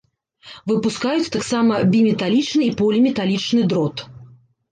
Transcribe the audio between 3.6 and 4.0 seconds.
дрот.